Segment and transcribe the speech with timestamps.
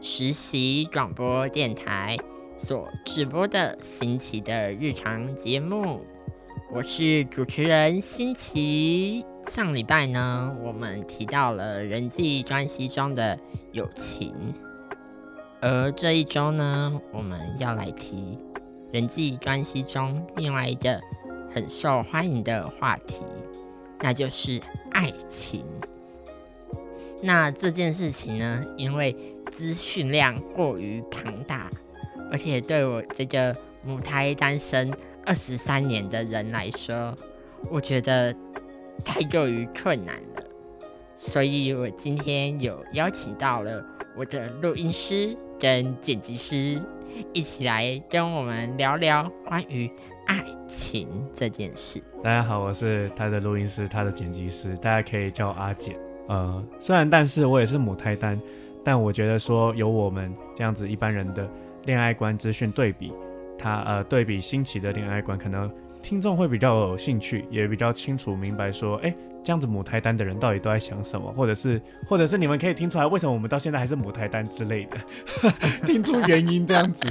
[0.00, 2.16] 实习广播电台
[2.56, 6.00] 所直播的新奇的日常节目。
[6.72, 9.24] 我是主持人新奇。
[9.48, 13.36] 上礼拜呢，我们提到了人际关系中的
[13.72, 14.32] 友情，
[15.60, 18.38] 而这一周呢，我们要来提。
[18.92, 21.00] 人际关系中，另外一个
[21.52, 23.16] 很受欢迎的话题，
[24.00, 24.60] 那就是
[24.92, 25.64] 爱情。
[27.22, 29.14] 那这件事情呢，因为
[29.50, 31.70] 资讯量过于庞大，
[32.30, 34.92] 而且对我这个母胎单身
[35.26, 37.16] 二十三年的人来说，
[37.70, 38.34] 我觉得
[39.04, 40.44] 太过于困难了。
[41.16, 43.84] 所以我今天有邀请到了
[44.16, 46.80] 我的录音师跟剪辑师。
[47.32, 49.90] 一起来跟我们聊聊关于
[50.26, 52.00] 爱情这件事。
[52.22, 56.07] 大家好，我是他的录音师，他的剪辑师，大家可以叫我阿简。
[56.28, 58.40] 呃，虽然但是我也是母胎单，
[58.84, 61.48] 但我觉得说有我们这样子一般人的
[61.84, 63.12] 恋爱观资讯对比，
[63.58, 65.68] 他呃对比新奇的恋爱观，可能
[66.00, 69.12] 听众会比较有兴趣，也比较清楚明白说，哎。
[69.44, 71.32] 这样子母胎单的人到底都在想什么？
[71.32, 74.98] 或者是，或者是你们可以听出来为什么我们到现在还是母胎单之类的，
[75.86, 77.08] 听出原因这样子。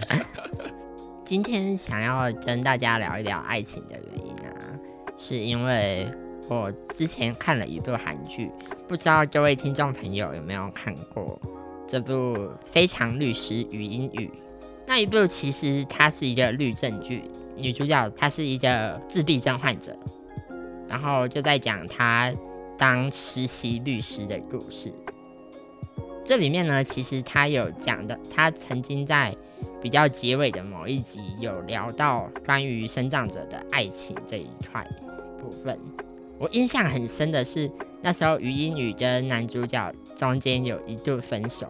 [1.25, 4.53] 今天想要跟大家聊一聊爱情的原因啊，
[5.15, 6.05] 是因为
[6.47, 8.51] 我之前看了一部韩剧，
[8.87, 11.37] 不知道各位听众朋友有没有看过
[11.85, 12.13] 这部
[12.71, 14.27] 《非常律师语音语》？
[14.87, 17.23] 那一部其实它是一个律政剧，
[17.57, 19.93] 女主角她是一个自闭症患者。
[20.87, 22.33] 然后就在讲她
[22.77, 24.89] 当实习律师的故事。
[26.23, 29.35] 这里面呢，其实她有讲的，她曾经在
[29.81, 34.81] 比较结尾的某一集有聊到关于生长者的爱情这一块
[35.41, 35.77] 部分。
[36.39, 37.69] 我印象很深的是，
[38.01, 41.67] 那时候余音雨跟男主角中间有一度分手，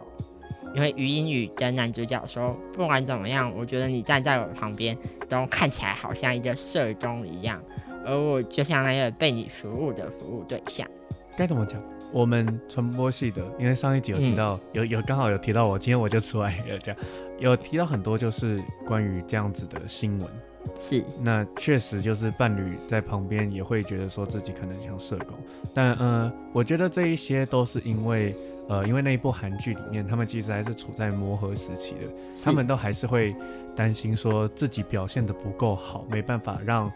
[0.74, 4.96] 因为余音雨跟男主角说，不管怎么样，我觉得你站在我旁边
[5.28, 7.60] 都看起来好像一个社工一样。
[8.06, 10.88] 而我就像那个被你服务的服务对象，
[11.36, 11.82] 该怎么讲？
[12.10, 17.00] 我们传播系的，因为上一集有提到，有有刚好有提到我，今天我就出来有，这样
[17.38, 20.26] 有提到很多就是关于这样子的新闻。
[20.76, 25.28] 是，那确实就是伴侣在旁边也会觉得说自己可能像社工，
[25.74, 28.34] 但呃，我觉得这一些都是因为
[28.68, 32.00] 呃，因为那一部韩剧里面，他们其实还是处在磨合时期的，
[32.44, 33.34] 他们都还是会
[33.74, 36.90] 担心说自己表现的不够好，没办法让。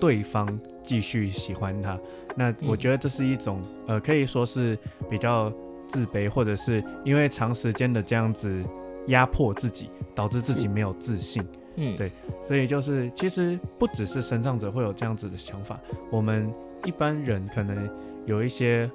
[0.00, 1.96] 对方继续喜欢他，
[2.34, 4.76] 那我觉得这是一种呃，可以说是
[5.08, 5.48] 比较
[5.86, 8.64] 自卑，或者是因为长时间的这样子
[9.06, 11.46] 压迫自己，导致自己没有自信。
[11.76, 12.10] 嗯，对，
[12.46, 15.78] 所以就是其实不只是生长者会有这样子的想法，
[16.10, 16.52] 我们
[16.84, 17.88] 一般人可能
[18.26, 18.90] 有一些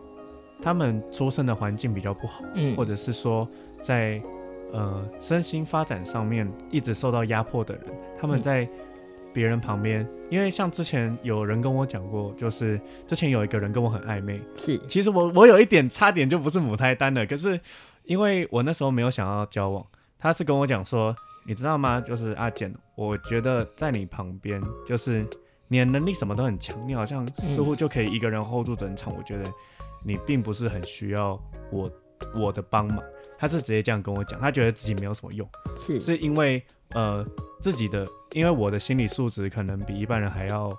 [0.62, 3.48] 他们出生的环境比较不好，嗯，或者是说
[3.82, 4.22] 在
[4.74, 7.84] 呃身心发展上面一直受到压迫的人，
[8.20, 8.68] 他们在。
[9.34, 17.60] 别人旁边，因为像之前有人跟我讲过，就是之前有一个人跟我很暧昧，是，其实我我有一点差点就不是母胎单了，可是
[18.06, 19.86] 因为我那时候没有想要交往，
[20.18, 21.16] 他是跟我讲说，
[21.48, 22.02] 你知道吗？
[22.02, 25.26] 就是阿简，我觉得在你旁边，就是
[25.68, 29.50] 你的能力什么都很强，你好像似乎就可以一个人 hold 住整场，我觉得
[30.04, 31.40] 你并不是很需要
[31.72, 31.90] 我
[32.36, 33.02] 我的帮忙，
[33.38, 35.50] 他是直接这样跟我讲，他觉得自己没有什么用，
[35.80, 37.26] 是，是因为呃。
[37.60, 40.72] 自己的，因为我的心理素质可能比一般人还要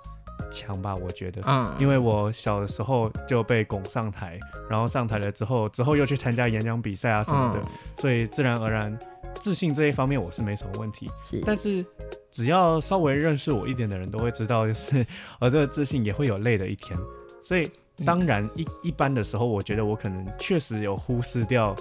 [0.49, 1.41] 强吧，我觉得。
[1.45, 1.73] 嗯。
[1.79, 4.39] 因为我小的时候就被拱上台，
[4.69, 7.61] 然后上台了之后，之后又去参加演讲比赛啊什么的，
[7.97, 8.97] 所以自然而然
[9.35, 11.09] 自信这一方面我是没什么问题。
[11.23, 11.41] 是。
[11.45, 11.85] 但是
[12.31, 15.05] 只要稍微认识我一点的人都会知道，就是
[15.39, 16.97] 我 这个自信也会有累的一天。
[17.43, 17.69] 所以
[18.05, 21.75] 当然一一般的时候，我觉得我可能确实有忽视掉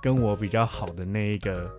[0.00, 1.70] 跟我比较好的那一个。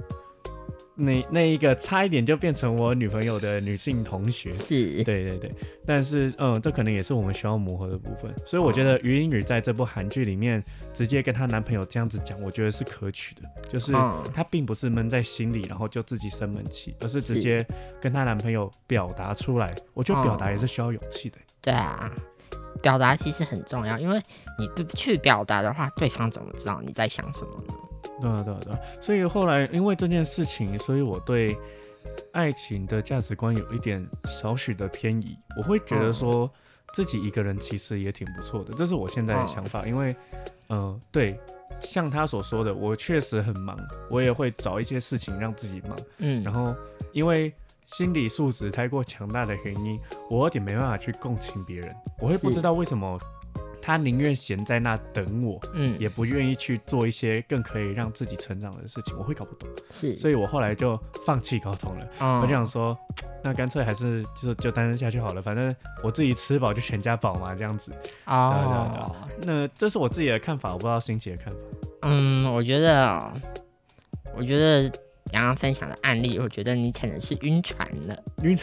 [1.01, 5.03] 那那一个差一点就变成我女朋友的女性同学，是。
[5.03, 5.51] 对对对，
[5.85, 10.63] 但是嗯，这可能也是我们需要磨合的部分，所以我觉得于英语在这部韩剧里面
[10.93, 13.91] 直接跟她男朋友这样子讲，我觉得是可取的，就是
[14.33, 17.65] 她并不是闷在心里，然后就自己生闷气，而是直接
[17.99, 19.73] 跟她男朋友表达出来。
[19.93, 21.37] 我觉得表达也是需要勇气的。
[21.61, 22.11] 对啊，
[22.81, 24.21] 表达其实很重要，因为
[24.57, 27.73] 你不去表达的话，对方怎么知道你在想什么呢？
[28.21, 28.79] 对啊，对啊，对啊。
[29.01, 31.57] 所以后来因为这件事情，所以我对
[32.31, 35.37] 爱情的价值观有一点少许的偏移。
[35.57, 36.49] 我会觉得说
[36.93, 39.85] 自己一个人其实也挺不错的，这是我现在的想法。
[39.85, 40.15] 因为，
[40.69, 41.39] 嗯，对，
[41.79, 43.77] 像他所说的，我确实很忙，
[44.09, 45.97] 我也会找一些事情让自己忙。
[46.19, 46.75] 嗯，然后
[47.11, 47.53] 因为
[47.85, 53.19] 心理素质太过强大的原因，我有点没办法去共情别人，我会不知道为什么。
[53.81, 62.07] 他宁愿闲在那等我，嗯，也不愿意去做一些更可以让自己成长的事情，我会搞不懂，是，所以我后来就放弃沟通了。
[62.19, 62.97] 嗯我就想说，
[63.43, 67.91] 那干脆还是就就单身下去好了，反正我自己吃饱就全家饱嘛，这样子。
[68.25, 71.59] 哦，那这是我自己的看法，我不知道新奇的看法。
[72.03, 73.31] 嗯，我觉得哦，
[74.35, 74.91] 我觉得
[75.31, 78.17] 刚刚分享的案例，我觉得你可能是晕船了。
[78.43, 78.57] 晕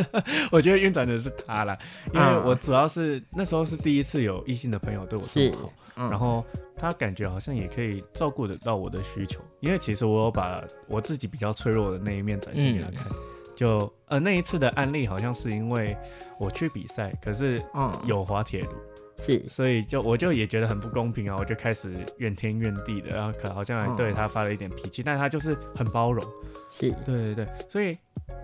[0.50, 1.78] 我觉得晕船的是他啦，
[2.12, 6.44] 因为嗯我主要是那时候是第一次有异性的朋友对我这是么好，嗯，然后
[6.76, 13.06] 他感觉好像也可以照顾得到我的需求，因为其实我有把我自己比较脆弱的那一面展现给他看。
[13.54, 15.96] 就呃那一次的案例好像是因为
[16.40, 18.70] 我去比赛，可是嗯，有滑铁卢，
[19.16, 26.24] 是，所以就我就也觉得很不公平啊，我就开始怨天怨地的，然后可好像还对他发了一点脾气，但他就是很包容，
[26.70, 27.96] 是，对对对，所以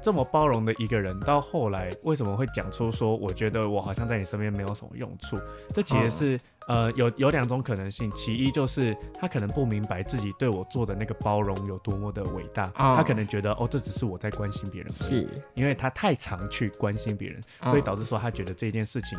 [0.03, 5.39] 这么包容的一个人，到后来为什么会讲出说，我觉得我好像在你身边没有什么用处？
[5.75, 12.95] 这其实是、呃有有两种可能性，其一就是他可能不明白自己对我做的那个包容有多么的伟大，哦。
[12.97, 19.19] 他可能觉得哦这只是我在关心别人是，因为他太常去关心别人，嗯所以导致说他觉得这件事情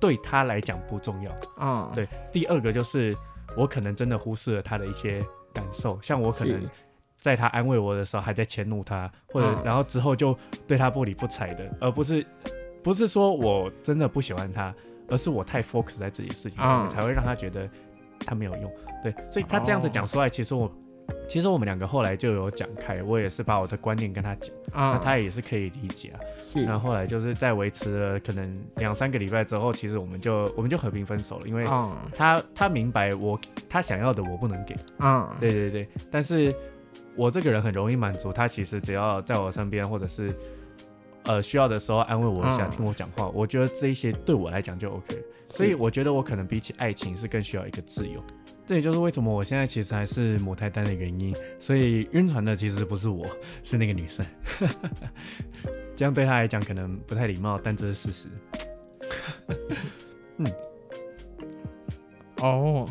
[0.00, 1.30] 对他来讲不重要。
[1.58, 3.14] 嗯，对，第二个就是
[3.56, 5.20] 我可能真的忽视了他的一些
[5.52, 6.60] 感受，像我可能
[7.18, 10.36] 在他安慰我的时候还在迁怒他，或者嗯然后之后就
[10.66, 12.26] 对他不理不睬的，而不是
[12.82, 14.74] 不是说我真的不喜欢他，
[15.08, 17.68] 而是我太 focus 在自己的事情上面，嗯才会让他觉得
[18.26, 18.72] 他没有用。
[19.02, 20.70] 对，所以他这样子讲出来，其实我。
[21.28, 26.20] 其实我们两个后来就有讲开，我也是把我的观念跟他讲，那嗯，他也是可以理解啊。
[26.38, 36.54] 是，那后来就是在维持了可能两三个礼拜之后，其实我们就我们就和平分手了，因为嗯他他明白我他想要的我不能给，嗯，对对对，但是
[37.16, 40.34] 我这个人很容易满足，他其实只要在我身边或者是
[41.24, 45.22] 呃需要的时候安慰我一下，嗯听我讲话，我觉得这一些对我来讲就 OK。
[45.48, 48.22] 所以我觉得我可能比起爱情是更需要一个自由，
[48.66, 51.34] 这也就是为什么我现在其实还是母胎单的原因。
[51.58, 53.26] 所以晕船的其实不是我，
[53.64, 54.24] 是那个女生。
[55.96, 58.28] 这样对她来讲可能不太礼貌，但这是事实。
[62.40, 62.86] 哦，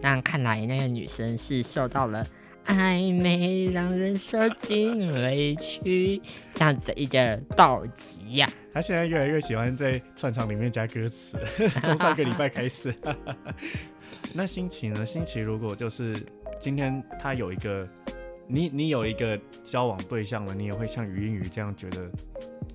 [0.00, 2.24] 那看来那个女生是受到了
[2.66, 6.20] 暧昧让人受尽委屈
[6.52, 11.36] 这样子的一个暴击呀、他现在越来越喜欢在串场里面加歌词，
[11.82, 12.94] 从上个礼拜开始。
[14.34, 15.04] 那新奇呢？
[15.04, 16.14] 新奇如果就是
[16.60, 17.88] 今天他有一个
[18.46, 22.08] 你，你有一个交往对象了，你也会像余音语这样觉得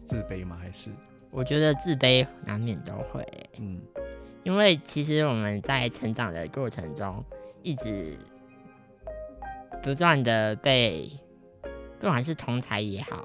[0.05, 0.57] 自卑吗？
[0.61, 0.89] 还是
[1.31, 3.25] 我觉得自卑难免都会，
[3.59, 3.79] 嗯
[4.43, 7.23] 因为其实我们在成长的过程中，
[7.61, 8.17] 一直
[9.85, 11.07] 不断的被，
[11.99, 13.23] 不管是同才也好，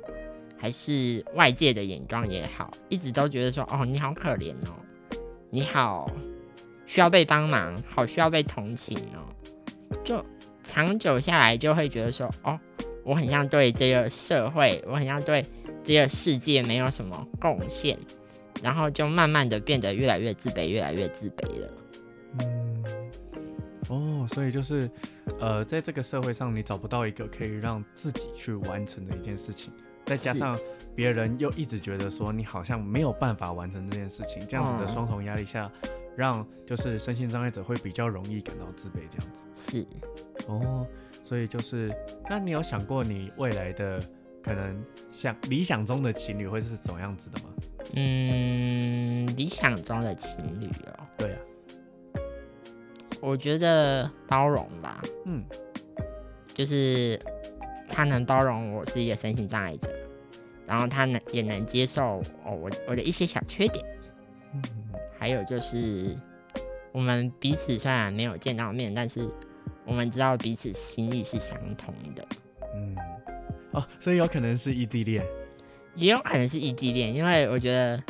[0.59, 4.77] 还是外界的眼光也好，一直都觉得说，哦，你好可怜哦，
[5.49, 6.11] 你好
[6.85, 9.25] 需要被帮忙，好需要被同情哦，
[10.05, 10.23] 就
[10.63, 12.61] 长久下来就会觉得说，哦，
[13.05, 15.43] 我很像对这个社会，我很像对
[15.83, 17.99] 这个世界没有什么贡献。
[18.63, 21.69] 然后就慢慢的变得越来越自卑，越来越自卑了。
[23.91, 24.89] 嗯哦，所以就是
[25.41, 29.73] 呃，在这个社会上，你找不到一个可以让自己去完成的一件事情，
[30.07, 30.59] 再加上
[30.95, 34.95] 别人又一直觉得说你好像没有办法完成这件事情，这样子的嗯。
[34.95, 35.71] 双重压力下，
[36.17, 39.31] 让就是身心障碍者会比较容易感到自卑这样子。
[39.55, 39.87] 是，
[40.47, 40.87] 哦，
[41.25, 41.93] 所以就是，
[42.29, 44.01] 那你有想过你未来的
[44.43, 47.51] 可能想理想中的情侣会是怎么样子的吗？
[47.95, 50.31] 嗯，理想中的情
[50.61, 51.39] 侣哦，对啊，
[53.21, 55.45] 我觉得包容吧，嗯
[56.55, 57.19] 就是
[57.89, 59.89] 他能包容我是一个身心障碍者，
[60.67, 63.85] 然后他能也能接受哦我我的一些小缺点，
[64.55, 64.63] 嗯
[65.19, 66.17] 还有就是
[66.93, 69.29] 我们彼此虽然没有见到面，但是
[69.85, 72.27] 我们知道彼此心意是相同的。
[72.75, 72.97] 嗯，
[73.73, 75.25] 哦，所以有可能是异地恋。
[75.95, 78.03] 也有可能是异地恋，因为我觉得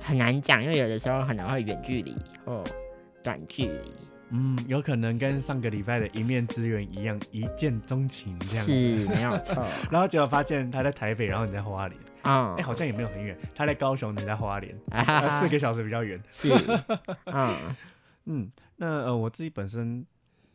[0.00, 2.64] 很难讲，因为有的时候可能会远距离或
[3.24, 3.92] 短距离，
[4.30, 8.64] 嗯，有可能跟上个礼拜的一面之缘一样，一见钟情这样。
[8.66, 9.66] 是没有错。
[9.90, 13.34] 然后结果发现他在台北，然后你在花莲，嗯哎、，好像也没有很远。
[13.54, 14.76] 他在高雄，你在花莲，
[15.40, 16.22] 四个小时比较远。
[16.28, 16.50] 是，
[17.24, 17.56] 嗯，
[18.26, 20.04] 嗯，那呃，我自己本身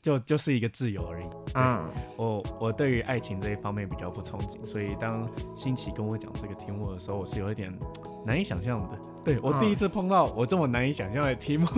[0.02, 1.26] 就就是一个自由而已。
[1.56, 7.74] 嗯，我我对于爱情这一方面比较不憧憬，所以当新奇跟我讲这个题目的时候，我是有一点
[8.26, 8.98] 难以想象的。
[9.24, 11.68] 对我第一次碰到我这么难以想象的题目。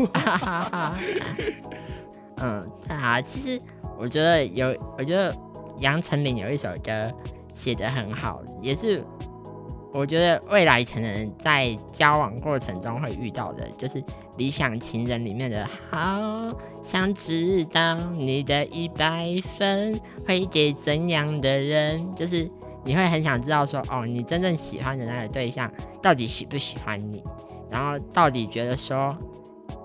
[2.37, 3.61] 嗯，啊，其实
[3.97, 5.35] 我觉得有，我觉得
[5.77, 7.11] 杨丞琳有一首歌
[7.53, 9.03] 写的很好，也是
[9.93, 14.01] 我觉得未来可能在交往过程中会遇到的，就是
[14.37, 19.25] 《理想情人》里面的“好想知道你的一百
[19.57, 22.49] 分会给怎样的人”，就是
[22.85, 25.71] 你会很想知道说，哦，你真正喜欢的那个对象
[26.01, 27.23] 到底喜不喜欢你，
[27.69, 29.17] 然后到底觉得说。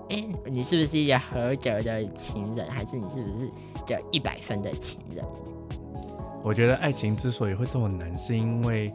[0.09, 5.21] 哎，你是不是一个合格的情人，还是你是不是一个一百分的情人？
[6.45, 8.89] 我觉得爱情之所以会这么难，是因为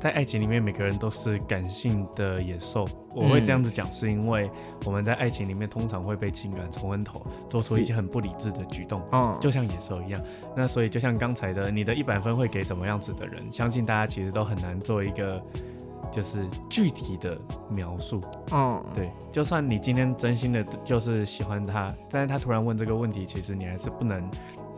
[0.00, 2.86] 在爱情里面，每个人都是感性的野兽。
[3.14, 4.50] 我会这样子讲，是因为
[4.86, 9.02] 我们在爱情里面通常会被情感冲昏头，做出一些很不理智的举动，
[9.40, 10.20] 就像野兽一样。
[10.56, 13.52] 那所以就像刚才的，你的一百分会给怎么样子的人？
[13.52, 15.42] 相信大家其实都很难做一个。
[16.10, 18.20] 就是具体的描述，
[18.52, 24.28] 嗯，对，就算你今天真心的就是喜欢他，但是他突然问这个问题，其实你还是不能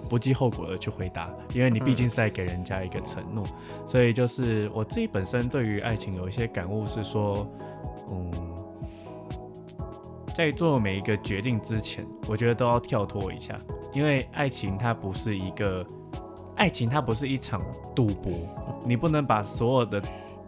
[0.08, 3.44] 不计后果的去回答，因为你毕竟是在给人家一个承诺。
[3.86, 7.46] 所以就是我自己本身对于爱情有一些感悟是说，
[8.10, 8.30] 嗯，
[10.36, 13.56] 在做每一个决定之前，我觉得都要跳脱一下，
[13.92, 15.84] 因为爱情它不是一个，
[16.56, 17.60] 爱情它不是一场
[17.94, 18.32] 赌博，
[18.86, 20.02] 你不能把所有的。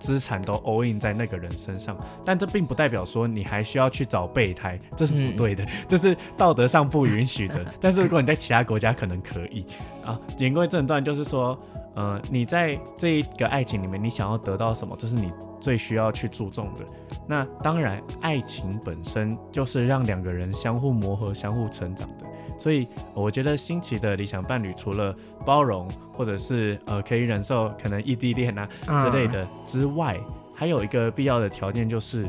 [0.04, 7.64] 资产都 all in 在那个人身上，但这并不代表说你还需要去找备胎，这是不对的，这是道德上不允许的。
[7.80, 9.64] 但是如果你在其他国家可能可以
[10.04, 10.20] 啊。
[10.36, 11.58] 言归正传，就是说，
[11.94, 16.84] 呃，你在这一个爱情里面，你想要得到什么，这是你最需要去注重的。
[17.26, 22.26] 那当然，爱情本身就是让两个人相互磨合、相互成长的。
[22.64, 28.66] 所以我觉得新奇的理想伴侣，除了包容或者是呃可以忍受可能异地恋啊
[29.04, 30.18] 之类的之外，
[30.56, 32.26] 还有一个必要的条件就是。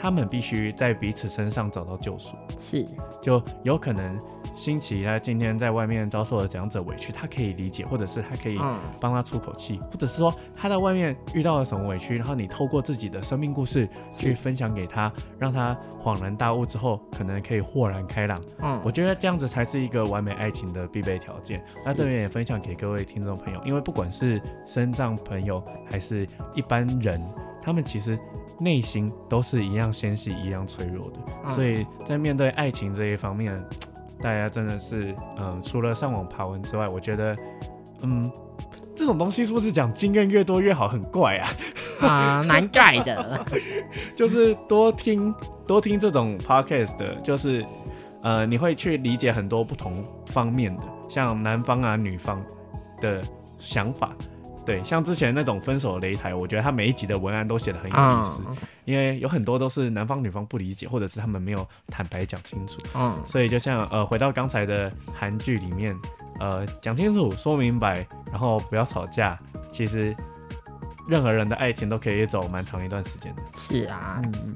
[0.00, 2.86] 他们必须在彼此身上找到救赎，是，
[3.20, 4.16] 就有可能
[4.58, 8.58] 新奇他今天在外面遭受了怎样子委屈，他可以理解，或者是他可以
[9.00, 18.42] 帮他出口气，或者是说他在外面遇到了什么委屈，然后你透过自己的生命故事去分享给他，让他恍然大悟之后，可能可以豁然开朗。
[18.62, 21.64] 嗯，我觉得这样子才是一个完美爱情的必备条件。
[21.86, 27.20] 那这边也分享给各位听众朋友，因为不管是身障朋友还是一般人，
[27.62, 28.18] 他们其实。
[28.60, 33.64] 内心都是一样纤细、一样脆弱的，所以在面对爱情这一方面，
[34.20, 37.36] 大家真的是，嗯，除了上网爬文之外，我觉得，
[38.02, 38.30] 嗯，
[38.96, 40.88] 这种东西是不是讲经验越多越好？
[40.88, 41.48] 很怪啊，
[42.02, 43.46] 啊，蛮怪的。
[44.14, 45.34] 就是多听
[45.66, 47.64] 多听这种 podcast 的，就是，
[48.22, 52.42] 呃，你会去理解很多不同方面的，像男方啊、女方
[53.00, 53.20] 的
[53.58, 54.12] 想法。
[54.68, 58.42] 对，像之前那种分手擂台，我觉得他每一集的文案都写的很有意思，
[58.84, 62.78] 因为有很多都是男方女方不理解，或者是他们没有坦白讲清楚。
[62.94, 65.96] 嗯，所以就像呃，回到刚才的韩剧里面，
[66.38, 69.38] 呃，讲清楚、说明白，然后不要吵架，
[69.72, 70.14] 其实
[71.08, 73.42] 任何人的爱情都可以走蛮长一段时间的。
[73.56, 74.54] 是啊，嗯，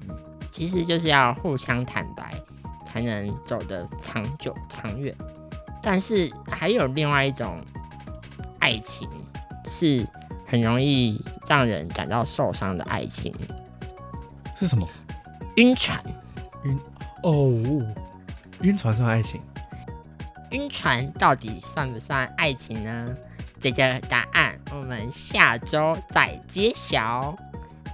[0.51, 2.35] 其实就是要互相坦白，
[2.85, 5.17] 才能走得长久、长远。
[5.83, 7.59] 但是还有另外一种
[8.59, 9.09] 爱情。
[9.67, 10.07] 是
[10.47, 13.33] 很容易让人感到受伤的爱情，
[14.59, 14.89] 是什么？
[15.57, 16.03] 晕船。
[16.65, 16.79] 晕
[17.23, 17.51] 哦，
[18.63, 19.41] 晕船算爱情？
[20.51, 23.17] 晕船到底算不算爱情呢？
[23.61, 27.35] 这个答案我们下周再揭晓。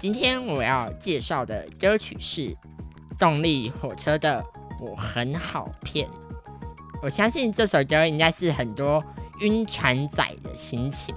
[0.01, 2.57] 今天我要介绍的歌曲是
[3.19, 4.43] 动力火车的
[4.81, 6.09] 《我很好骗》。
[7.03, 9.05] 我相信这首歌应该是很多
[9.41, 11.15] 晕船仔的心情。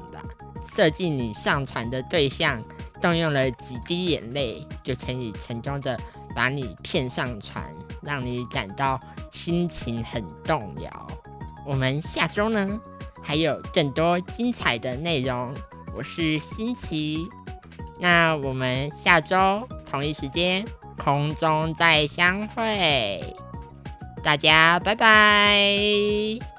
[0.62, 2.64] 设计你上传的对象，
[3.02, 6.00] 动用了几滴眼泪，就可以成功的
[6.36, 7.64] 把你骗上船，
[8.02, 9.00] 让你感到
[9.32, 11.08] 心情很动摇。
[11.66, 12.80] 我们下周呢，
[13.22, 15.54] 还有更多精彩的内容。
[15.96, 17.28] 我是新奇，
[18.00, 20.66] 那我们下周同一时间
[20.98, 23.36] 空中再相会，
[24.24, 26.51] 大家拜拜。